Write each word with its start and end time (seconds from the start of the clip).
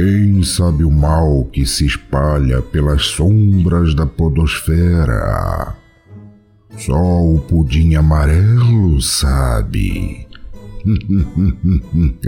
Quem 0.00 0.44
sabe 0.44 0.84
o 0.84 0.92
mal 0.92 1.44
que 1.52 1.66
se 1.66 1.84
espalha 1.84 2.62
pelas 2.62 3.02
sombras 3.02 3.96
da 3.96 4.06
podosfera? 4.06 5.74
Só 6.76 6.94
o 6.94 7.40
pudim 7.40 7.96
amarelo 7.96 9.02
sabe. 9.02 10.24